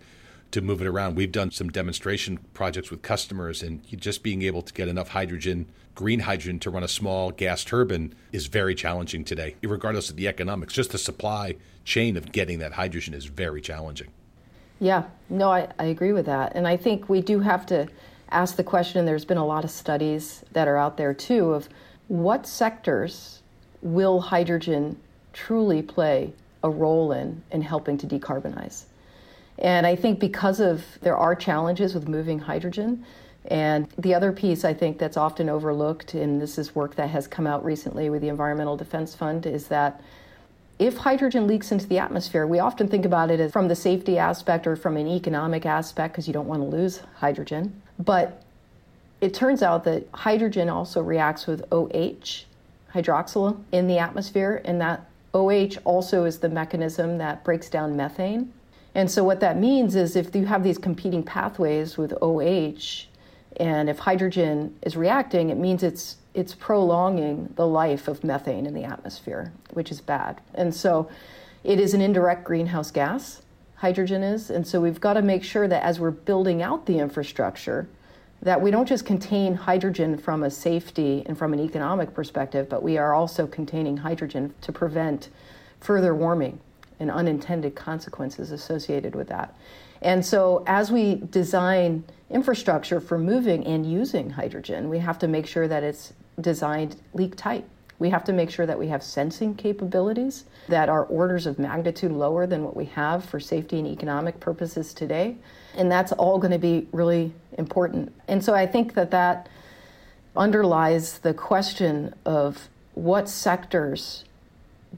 [0.50, 1.14] to move it around.
[1.16, 5.66] We've done some demonstration projects with customers, and just being able to get enough hydrogen,
[5.94, 10.26] green hydrogen, to run a small gas turbine is very challenging today, regardless of the
[10.26, 10.74] economics.
[10.74, 14.08] Just the supply chain of getting that hydrogen is very challenging.
[14.80, 16.52] Yeah, no, I, I agree with that.
[16.54, 17.86] And I think we do have to
[18.30, 21.52] ask the question, and there's been a lot of studies that are out there too,
[21.52, 21.68] of
[22.08, 23.42] what sectors
[23.82, 24.98] will hydrogen
[25.32, 28.84] truly play a role in in helping to decarbonize.
[29.58, 33.04] And I think because of there are challenges with moving hydrogen,
[33.46, 37.26] and the other piece I think that's often overlooked, and this is work that has
[37.26, 40.00] come out recently with the Environmental Defense Fund, is that
[40.78, 44.66] if hydrogen leaks into the atmosphere, we often think about it from the safety aspect
[44.66, 47.82] or from an economic aspect because you don't want to lose hydrogen.
[47.98, 48.42] But
[49.20, 52.46] it turns out that hydrogen also reacts with OH,
[52.94, 58.52] hydroxyl, in the atmosphere, and that OH also is the mechanism that breaks down methane.
[58.94, 63.06] And so, what that means is if you have these competing pathways with OH,
[63.56, 68.74] and if hydrogen is reacting, it means it's it's prolonging the life of methane in
[68.74, 70.40] the atmosphere, which is bad.
[70.54, 71.08] And so,
[71.62, 73.42] it is an indirect greenhouse gas.
[73.76, 76.98] Hydrogen is, and so we've got to make sure that as we're building out the
[76.98, 77.88] infrastructure,
[78.42, 82.82] that we don't just contain hydrogen from a safety and from an economic perspective, but
[82.82, 85.28] we are also containing hydrogen to prevent
[85.80, 86.58] further warming
[86.98, 89.54] and unintended consequences associated with that.
[90.02, 95.46] And so, as we design infrastructure for moving and using hydrogen, we have to make
[95.46, 97.64] sure that it's designed leak tight.
[98.00, 102.10] We have to make sure that we have sensing capabilities that are orders of magnitude
[102.10, 105.36] lower than what we have for safety and economic purposes today.
[105.76, 108.12] And that's all going to be really important.
[108.26, 109.50] And so I think that that
[110.34, 114.24] underlies the question of what sectors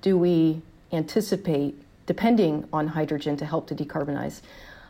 [0.00, 0.62] do we
[0.92, 1.74] anticipate
[2.06, 4.42] depending on hydrogen to help to decarbonize.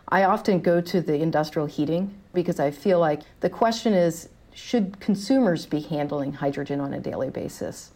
[0.08, 5.00] I often go to the industrial heating because I feel like the question is should
[5.00, 7.90] consumers be handling hydrogen on a daily basis?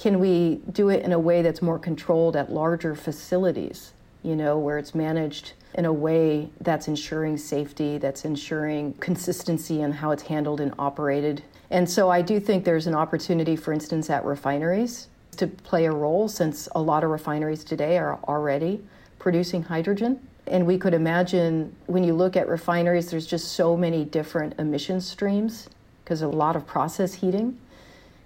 [0.00, 4.58] Can we do it in a way that's more controlled at larger facilities, you know,
[4.58, 10.22] where it's managed in a way that's ensuring safety, that's ensuring consistency in how it's
[10.22, 11.42] handled and operated.
[11.68, 15.92] And so I do think there's an opportunity, for instance, at refineries to play a
[15.92, 18.82] role since a lot of refineries today are already
[19.18, 20.18] producing hydrogen.
[20.46, 25.02] And we could imagine when you look at refineries, there's just so many different emission
[25.02, 25.68] streams
[26.02, 27.58] because a lot of process heating.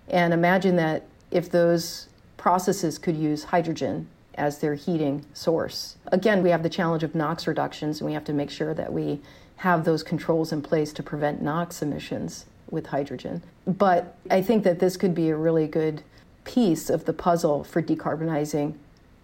[0.08, 5.96] And imagine that if those processes could use hydrogen as their heating source.
[6.06, 8.92] Again, we have the challenge of NOx reductions, and we have to make sure that
[8.92, 9.20] we
[9.56, 13.42] have those controls in place to prevent NOx emissions with hydrogen.
[13.66, 16.02] But I think that this could be a really good
[16.44, 18.74] piece of the puzzle for decarbonizing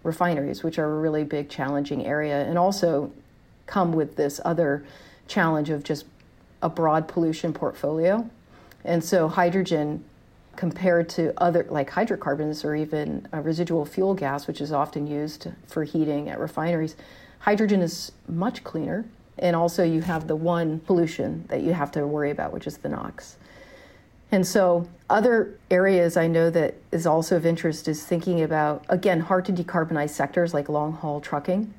[0.03, 3.11] refineries, which are a really big, challenging area, and also
[3.67, 4.83] come with this other
[5.27, 6.05] challenge of just
[6.61, 8.29] a broad pollution portfolio.
[8.83, 10.03] And so, hydrogen
[10.55, 15.47] compared to other like hydrocarbons or even uh, residual fuel gas, which is often used
[15.67, 16.95] for heating at refineries,
[17.39, 19.05] hydrogen is much cleaner.
[19.39, 22.77] And also, you have the one pollution that you have to worry about, which is
[22.77, 23.37] the NOx.
[24.31, 29.19] And so, other areas I know that is also of interest is thinking about, again,
[29.19, 31.73] hard to decarbonize sectors like long haul trucking,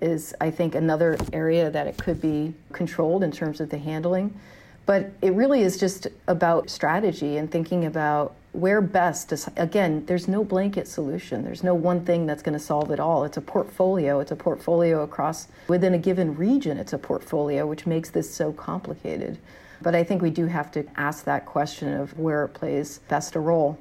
[0.00, 4.38] is I think another area that it could be controlled in terms of the handling.
[4.86, 10.28] But it really is just about strategy and thinking about where best to, again, there's
[10.28, 11.42] no blanket solution.
[11.42, 13.24] There's no one thing that's going to solve it all.
[13.24, 14.20] It's a portfolio.
[14.20, 16.78] It's a portfolio across within a given region.
[16.78, 19.38] It's a portfolio, which makes this so complicated.
[19.82, 23.34] But I think we do have to ask that question of where it plays best
[23.34, 23.78] a role.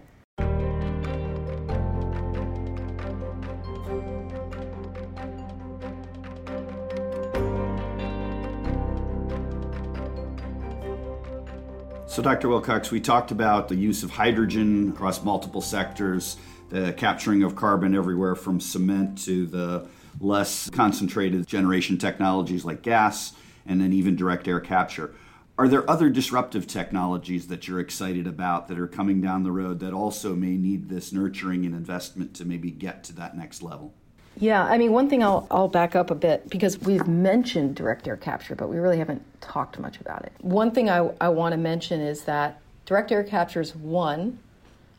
[12.13, 12.47] So, Dr.
[12.47, 16.37] Wilcox, we talked about the use of hydrogen across multiple sectors,
[16.69, 19.87] the capturing of carbon everywhere from cement to the
[20.19, 23.33] less concentrated generation technologies like gas,
[23.65, 25.15] and then even direct air capture.
[25.57, 29.79] Are there other disruptive technologies that you're excited about that are coming down the road
[29.79, 33.95] that also may need this nurturing and investment to maybe get to that next level?
[34.37, 38.07] Yeah, I mean, one thing I'll, I'll back up a bit because we've mentioned direct
[38.07, 40.33] air capture, but we really haven't talked much about it.
[40.41, 44.39] One thing I, I want to mention is that direct air capture is one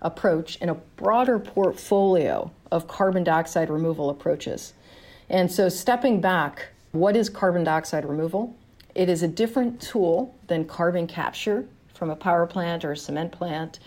[0.03, 4.75] approach in a broader portfolio of carbon dioxide removal approaches.
[5.29, 8.55] And so, stepping back, what is carbon dioxide removal?
[8.95, 13.33] It is a different tool than carbon capture from a power plant or a cement
[13.33, 13.81] plant.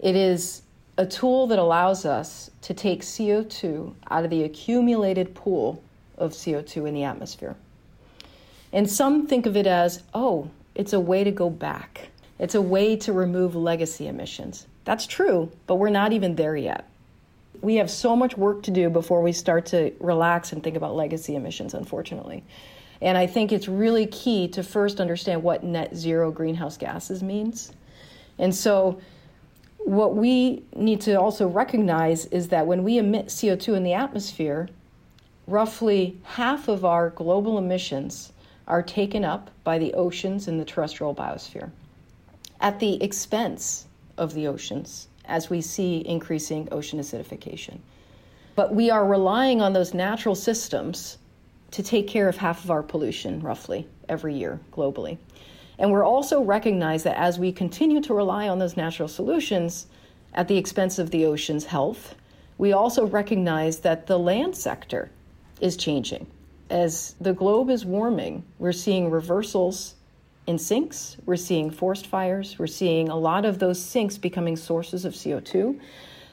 [0.00, 0.62] It is
[1.00, 5.82] a tool that allows us to take CO2 out of the accumulated pool
[6.18, 7.56] of CO2 in the atmosphere.
[8.70, 12.10] And some think of it as, oh, it's a way to go back.
[12.38, 14.66] It's a way to remove legacy emissions.
[14.84, 16.86] That's true, but we're not even there yet.
[17.62, 20.94] We have so much work to do before we start to relax and think about
[20.94, 22.44] legacy emissions, unfortunately.
[23.00, 27.72] And I think it's really key to first understand what net zero greenhouse gases means.
[28.38, 29.00] And so,
[29.84, 34.68] what we need to also recognize is that when we emit CO2 in the atmosphere,
[35.46, 38.32] roughly half of our global emissions
[38.68, 41.70] are taken up by the oceans and the terrestrial biosphere
[42.60, 43.86] at the expense
[44.18, 47.78] of the oceans as we see increasing ocean acidification.
[48.54, 51.18] But we are relying on those natural systems
[51.70, 55.18] to take care of half of our pollution, roughly, every year globally.
[55.80, 59.86] And we're also recognize that as we continue to rely on those natural solutions
[60.34, 62.14] at the expense of the ocean's health,
[62.58, 65.10] we also recognize that the land sector
[65.58, 66.26] is changing.
[66.68, 69.94] As the globe is warming, we're seeing reversals
[70.46, 75.06] in sinks, we're seeing forest fires, we're seeing a lot of those sinks becoming sources
[75.06, 75.80] of CO2.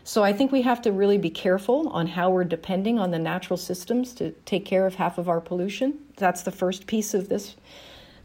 [0.04, 3.20] So I think we have to really be careful on how we're depending on the
[3.20, 6.00] natural systems to take care of half of our pollution.
[6.18, 7.56] That's the first piece of this.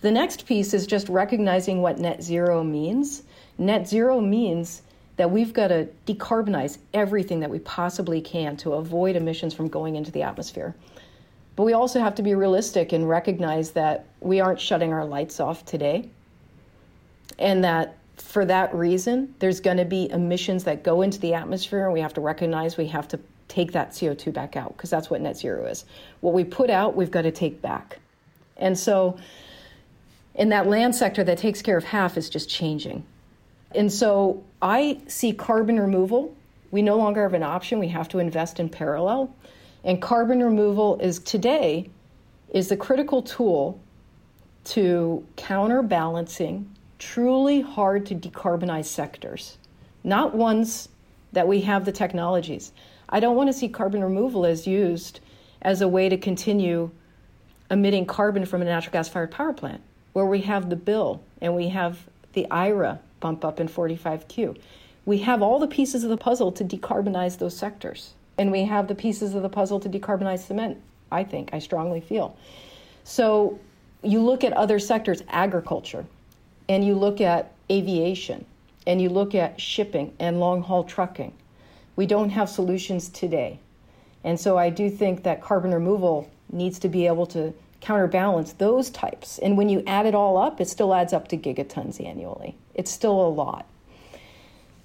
[0.03, 3.23] The next piece is just recognizing what net zero means.
[3.57, 4.83] Net zero means
[5.17, 9.95] that we've got to decarbonize everything that we possibly can to avoid emissions from going
[9.95, 10.75] into the atmosphere.
[11.55, 15.39] But we also have to be realistic and recognize that we aren't shutting our lights
[15.39, 16.09] off today.
[17.39, 21.85] And that for that reason, there's going to be emissions that go into the atmosphere,
[21.85, 25.11] and we have to recognize we have to take that CO2 back out because that's
[25.11, 25.85] what net zero is.
[26.21, 27.99] What we put out, we've got to take back.
[28.57, 29.19] And so,
[30.35, 33.05] in that land sector that takes care of half is just changing.
[33.75, 36.35] And so, I see carbon removal.
[36.71, 39.35] We no longer have an option, we have to invest in parallel.
[39.85, 41.91] And carbon removal is today
[42.51, 43.81] is the critical tool
[44.65, 49.59] to counterbalancing truly hard to decarbonize sectors,
[50.05, 50.89] not ones
[51.33, 52.73] that we have the technologies.
[53.09, 55.21] I don't want to see carbon removal as used
[55.63, 56.91] as a way to continue
[57.71, 59.81] emitting carbon from a natural gas fired power plant,
[60.13, 64.59] where we have the bill and we have the IRA bump up in 45Q.
[65.05, 68.89] We have all the pieces of the puzzle to decarbonize those sectors and we have
[68.89, 70.79] the pieces of the puzzle to decarbonize cement,
[71.11, 72.37] I think, I strongly feel.
[73.05, 73.59] So
[74.03, 76.05] you look at other sectors, agriculture,
[76.69, 78.45] and you look at aviation,
[78.87, 81.33] and you look at shipping and long haul trucking.
[81.95, 83.61] We don't have solutions today.
[84.25, 87.53] And so I do think that carbon removal needs to be able to
[87.83, 89.39] counterbalance those types.
[89.39, 92.57] And when you add it all up, it still adds up to gigatons annually.
[92.75, 93.67] It's still a lot.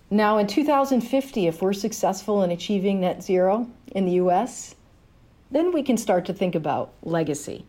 [0.10, 4.76] Now, in 2050, if we're successful in achieving net zero in the US,
[5.52, 7.66] then we can start to think about legacy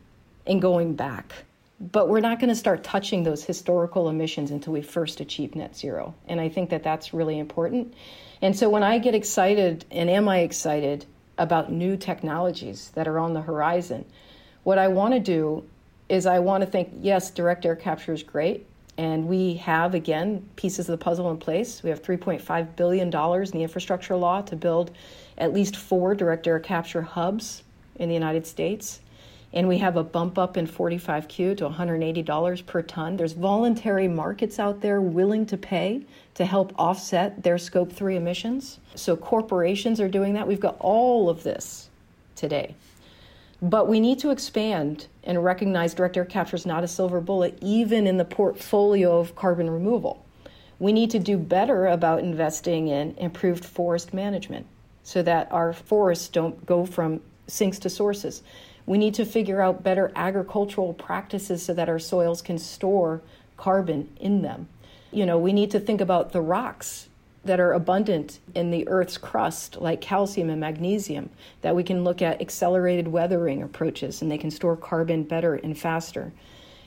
[0.46, 1.32] and going back.
[1.80, 5.76] But we're not going to start touching those historical emissions until we first achieve net
[5.76, 6.14] zero.
[6.26, 7.94] And I think that that's really important.
[8.40, 11.04] And so when I get excited, and am I excited
[11.36, 14.04] about new technologies that are on the horizon,
[14.68, 15.64] what I want to do
[16.10, 18.66] is I want to think yes, direct air capture is great.
[18.98, 21.82] And we have, again, pieces of the puzzle in place.
[21.82, 24.90] We have $3.5 billion in the infrastructure law to build
[25.38, 27.62] at least four direct air capture hubs
[27.96, 29.00] in the United States.
[29.54, 33.16] And we have a bump up in 45Q to $180 per ton.
[33.16, 36.02] There's voluntary markets out there willing to pay
[36.34, 38.80] to help offset their scope 3 emissions.
[38.96, 40.46] So corporations are doing that.
[40.46, 41.88] We've got all of this
[42.36, 42.74] today.
[43.60, 47.58] But we need to expand and recognize direct air capture is not a silver bullet,
[47.60, 50.24] even in the portfolio of carbon removal.
[50.78, 54.66] We need to do better about investing in improved forest management
[55.02, 58.42] so that our forests don't go from sinks to sources.
[58.86, 63.22] We need to figure out better agricultural practices so that our soils can store
[63.56, 64.68] carbon in them.
[65.10, 67.08] You know, we need to think about the rocks
[67.48, 71.30] that are abundant in the Earth's crust, like calcium and magnesium,
[71.62, 75.76] that we can look at accelerated weathering approaches and they can store carbon better and
[75.76, 76.32] faster.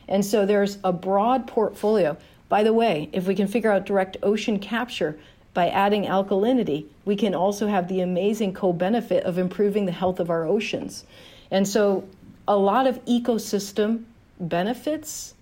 [0.08, 2.16] And so there's a broad portfolio.
[2.48, 5.18] By the way, if we can figure out direct ocean capture
[5.54, 10.20] by adding alkalinity, we can also have the amazing co benefit of improving the health
[10.20, 11.06] of our oceans.
[11.50, 12.08] And so
[12.48, 14.04] a lot of ecosystem
[14.40, 15.34] benefits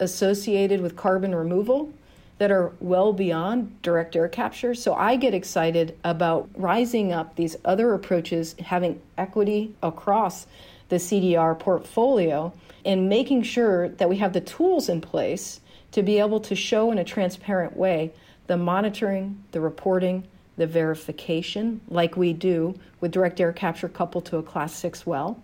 [0.00, 1.92] associated with carbon removal
[2.38, 4.74] that are well beyond direct air capture.
[4.74, 10.46] So I get excited about rising up these other approaches, having equity across
[10.88, 12.52] the CDR portfolio,
[12.84, 15.60] and making sure that we have the tools in place
[15.92, 18.12] to be able to show in a transparent way
[18.46, 20.24] the monitoring, the reporting,
[20.56, 25.40] the verification, like we do with direct air capture coupled to a class six well.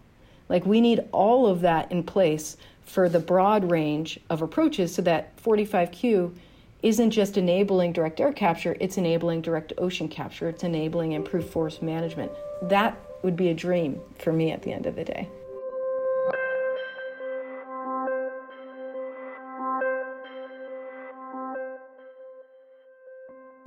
[0.49, 5.03] Like we need all of that in place for the broad range of approaches so
[5.03, 6.34] that 45Q
[6.85, 11.82] isn't just enabling direct air capture, it's enabling direct ocean capture, it's enabling improved forest
[11.82, 12.30] management.
[12.61, 15.30] That would be a dream for me at the end of the day.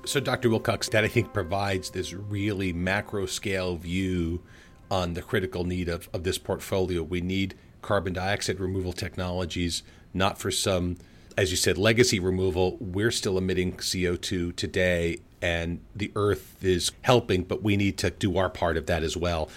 [0.06, 0.52] So, Dr.
[0.52, 4.44] Wilcox, that I think provides this really macro scale view
[4.92, 7.02] on the critical need of, of this portfolio.
[7.02, 9.82] We need carbon dioxide removal technologies,
[10.14, 10.98] not for some
[11.38, 12.78] as you said, legacy removal.
[12.82, 18.38] We're still emitting CO2 today, and the Earth is helping, but we need to do
[18.38, 19.48] our part of that as well.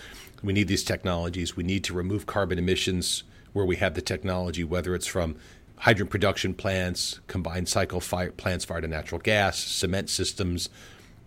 [0.42, 1.56] We need these technologies.
[1.56, 3.24] We need to remove carbon emissions
[3.54, 5.36] where we have the technology, whether it's from
[5.78, 10.68] hydrogen production plants, combined cycle fire plants fired to natural gas, cement systems,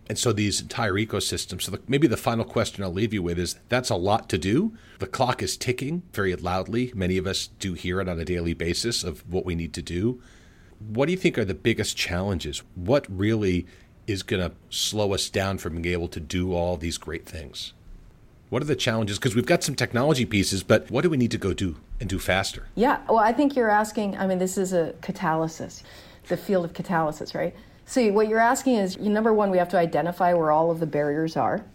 [0.08, 1.64] and so these entire ecosystems.
[1.64, 4.38] So the, maybe the final question I'll leave you with is that's a lot to
[4.38, 4.74] do.
[5.00, 6.92] The clock is ticking very loudly.
[6.94, 9.82] Many of us do hear it on a daily basis of what we need to
[9.82, 10.22] do.
[10.90, 12.64] What do you think are the biggest challenges?
[12.76, 13.66] What really
[14.08, 17.74] is going to slow us down from being able to do all these great things?
[18.50, 19.18] What are the challenges?
[19.18, 22.10] Because we've got some technology pieces, but what do we need to go do and
[22.10, 22.68] do faster?
[22.76, 25.84] Yeah, well, I think you're asking, I mean, this is a catalysis,
[26.28, 27.56] the field of catalysis, right?
[27.86, 30.86] So, what you're asking is number one, we have to identify where all of the
[30.86, 31.66] barriers are.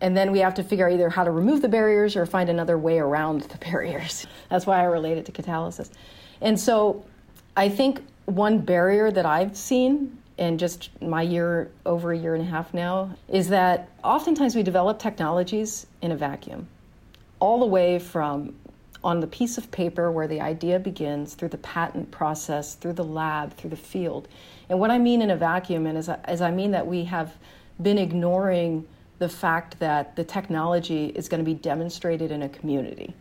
[0.00, 2.48] And then we have to figure out either how to remove the barriers or find
[2.48, 4.26] another way around the barriers.
[4.48, 5.90] That's why I relate it to catalysis.
[6.40, 7.04] And so,
[7.56, 12.42] I think one barrier that I've seen in just my year, over a year and
[12.42, 16.66] a half now, is that oftentimes we develop technologies in a vacuum,
[17.38, 18.54] all the way from
[19.04, 23.04] on the piece of paper where the idea begins, through the patent process, through the
[23.04, 24.28] lab, through the field.
[24.68, 27.34] And what I mean in a vacuum is, is I mean that we have
[27.82, 28.86] been ignoring
[29.18, 33.12] the fact that the technology is going to be demonstrated in a community,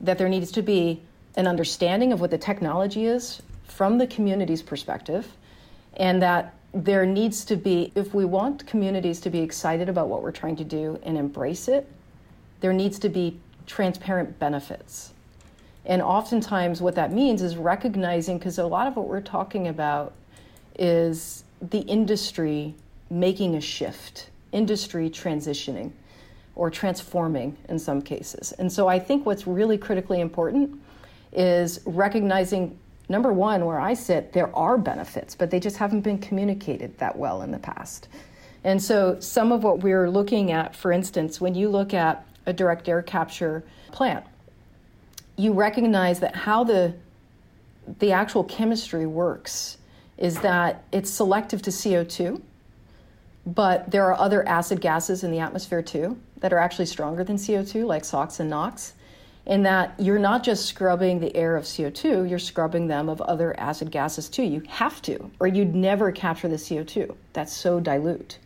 [0.00, 1.02] that there needs to be
[1.36, 5.26] an understanding of what the technology is from the community's perspective
[5.94, 10.22] and that there needs to be, if we want communities to be excited about what
[10.22, 11.86] we're trying to do and embrace it,
[12.60, 15.12] there needs to be transparent benefits.
[15.86, 20.12] And oftentimes, what that means is recognizing, because a lot of what we're talking about
[20.78, 22.74] is the industry
[23.08, 25.92] making a shift, industry transitioning
[26.54, 28.52] or transforming in some cases.
[28.52, 30.78] And so I think what's really critically important
[31.32, 32.78] is recognizing
[33.10, 37.18] number one, where I sit, there are benefits, but they just haven't been communicated that
[37.18, 38.08] well in the past.
[38.62, 42.52] And so, some of what we're looking at, for instance, when you look at a
[42.52, 44.24] direct air capture plant,
[45.36, 46.94] you recognize that how the
[47.98, 49.78] the actual chemistry works
[50.16, 52.40] is that it's selective to CO2,
[53.46, 57.36] but there are other acid gases in the atmosphere too that are actually stronger than
[57.36, 58.92] CO2, like SOx and NOx
[59.50, 63.58] in that you're not just scrubbing the air of CO2, you're scrubbing them of other
[63.58, 64.44] acid gases too.
[64.44, 67.12] You have to, or you'd never capture the CO2.
[67.32, 68.38] That's so dilute.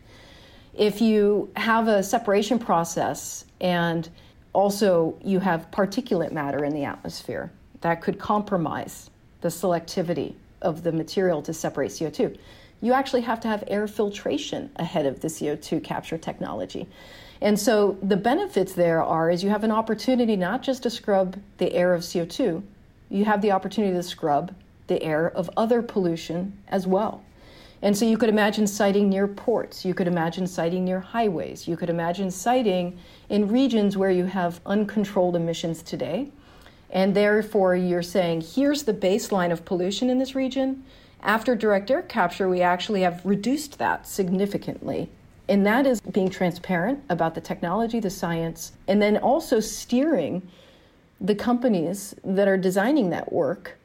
[0.73, 4.09] If you have a separation process and
[4.51, 7.51] also you have particulate matter in the atmosphere,
[7.81, 10.33] that could compromise the selectivity
[10.63, 12.35] of the material to separate CO2.
[12.81, 16.87] You actually have to have air filtration ahead of the CO2 capture technology.
[17.45, 21.39] And so the benefits there are is you have an opportunity not just to scrub
[21.59, 22.63] the air of CO2,
[23.09, 24.51] you have the opportunity to scrub
[24.87, 27.23] the air of other pollution as well.
[27.83, 31.77] And so you could imagine siting near ports, you could imagine siting near highways, you
[31.77, 32.97] could imagine siting
[33.29, 36.31] in regions where you have uncontrolled emissions today.
[36.89, 40.83] And therefore, you're saying, here's the baseline of pollution in this region.
[41.21, 45.11] After direct air capture, we actually have reduced that significantly
[45.47, 50.41] and that is being transparent about the technology, the science, and then also steering
[51.21, 53.77] the companies that are designing that work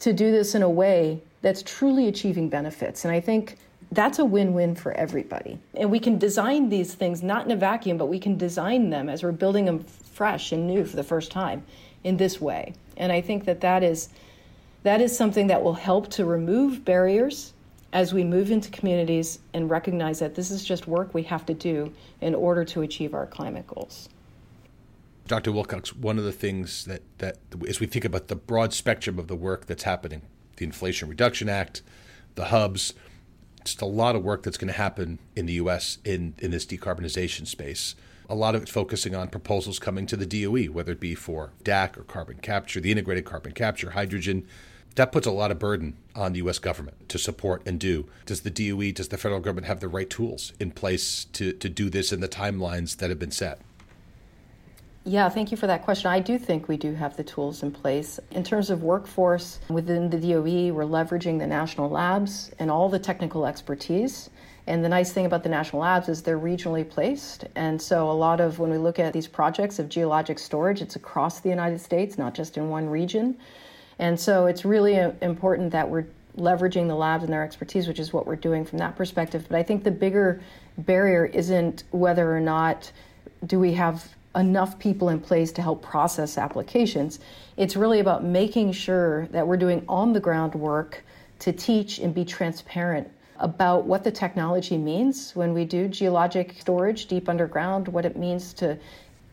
[0.00, 3.04] to do this in a way that's truly achieving benefits.
[3.04, 3.56] And I think
[3.92, 5.58] that's a win win for everybody.
[5.74, 9.08] And we can design these things not in a vacuum, but we can design them
[9.08, 11.64] as we're building them fresh and new for the first time
[12.04, 12.74] in this way.
[12.96, 14.08] And I think that that is,
[14.82, 17.52] that is something that will help to remove barriers
[17.92, 21.54] as we move into communities and recognize that this is just work we have to
[21.54, 24.08] do in order to achieve our climate goals.
[25.26, 25.52] Dr.
[25.52, 29.28] Wilcox, one of the things that, that as we think about the broad spectrum of
[29.28, 30.22] the work that's happening,
[30.56, 31.82] the Inflation Reduction Act,
[32.34, 32.94] the hubs,
[33.64, 35.98] just a lot of work that's going to happen in the U.S.
[36.04, 37.94] in, in this decarbonization space.
[38.30, 41.52] A lot of it focusing on proposals coming to the DOE, whether it be for
[41.64, 44.46] DAC or carbon capture, the integrated carbon capture, hydrogen,
[44.98, 46.58] that puts a lot of burden on the U.S.
[46.58, 48.08] government to support and do.
[48.26, 51.68] Does the DOE, does the federal government have the right tools in place to, to
[51.68, 53.60] do this in the timelines that have been set?
[55.04, 56.10] Yeah, thank you for that question.
[56.10, 58.18] I do think we do have the tools in place.
[58.32, 62.98] In terms of workforce within the DOE, we're leveraging the national labs and all the
[62.98, 64.30] technical expertise.
[64.66, 67.44] And the nice thing about the national labs is they're regionally placed.
[67.54, 70.96] And so, a lot of when we look at these projects of geologic storage, it's
[70.96, 73.38] across the United States, not just in one region.
[73.98, 77.98] And so it's really uh, important that we're leveraging the labs and their expertise, which
[77.98, 79.46] is what we're doing from that perspective.
[79.48, 80.40] But I think the bigger
[80.78, 82.92] barrier isn't whether or not
[83.46, 84.04] do we have
[84.36, 87.18] enough people in place to help process applications.
[87.56, 91.04] It's really about making sure that we're doing on the ground work
[91.40, 97.06] to teach and be transparent about what the technology means when we do geologic storage
[97.06, 98.76] deep underground, what it means to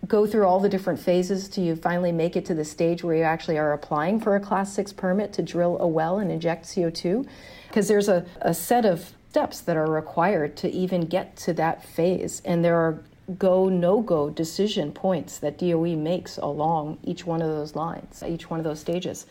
[0.08, 3.16] go through all the different phases till you finally make it to the stage where
[3.16, 6.66] you actually are applying for a class 6 permit to drill a well and inject
[6.66, 7.28] CO2
[7.68, 11.84] because there's a, a set of steps that are required to even get to that
[11.84, 12.42] phase.
[12.46, 13.02] And there are
[13.40, 18.50] go no go decision points that DOE makes along each one of those lines each
[18.50, 19.26] one of those stages.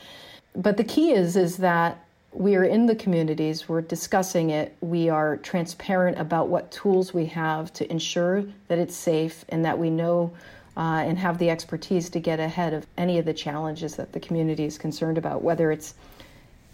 [0.57, 5.09] But the key is is that we are in the communities, we're discussing it, we
[5.09, 9.89] are transparent about what tools we have to ensure that it's safe and that we
[9.89, 10.33] know
[10.77, 14.21] uh, and have the expertise to get ahead of any of the challenges that the
[14.21, 15.95] community is concerned about, whether it's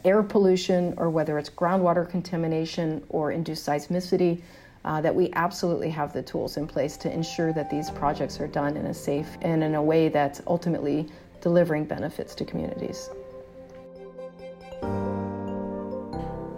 [0.04, 4.40] air pollution or whether it's groundwater contamination or induced seismicity.
[4.82, 8.46] Uh, that we absolutely have the tools in place to ensure that these projects are
[8.46, 11.06] done in a safe and in a way that's ultimately
[11.42, 13.10] delivering benefits to communities.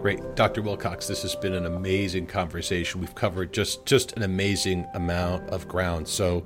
[0.03, 0.35] Great.
[0.35, 0.61] Dr.
[0.61, 2.99] Wilcox, this has been an amazing conversation.
[2.99, 6.09] We've covered just, just an amazing amount of ground.
[6.09, 6.43] So,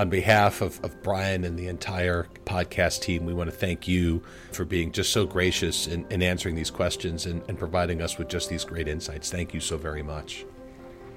[0.00, 4.22] on behalf of, of Brian and the entire podcast team, we want to thank you
[4.50, 8.26] for being just so gracious in, in answering these questions and, and providing us with
[8.26, 9.30] just these great insights.
[9.30, 10.46] Thank you so very much.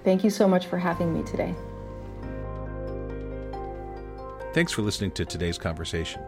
[0.04, 1.56] Thank you so much for having me today.
[4.54, 6.22] Thanks for listening to today's conversation.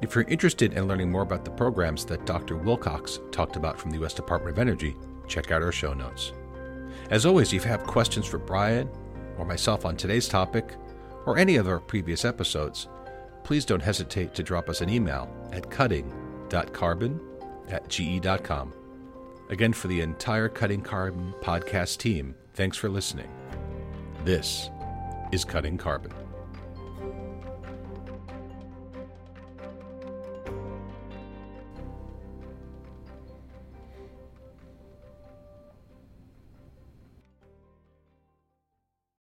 [0.00, 2.56] If you're interested in learning more about the programs that Dr.
[2.56, 4.14] Wilcox talked about from the U.S.
[4.14, 4.96] Department of Energy,
[5.28, 6.32] check out our show notes.
[7.10, 8.88] As always, if you have questions for Brian
[9.36, 10.76] or myself on today's topic
[11.26, 12.88] or any of our previous episodes,
[13.42, 17.20] please don't hesitate to drop us an email at cutting.carbon
[17.68, 18.72] at ge.com.
[19.50, 23.28] Again, for the entire Cutting Carbon podcast team, thanks for listening.
[24.24, 24.70] This
[25.32, 26.23] is Cutting Carbon.